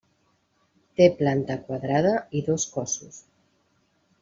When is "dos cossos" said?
2.51-3.23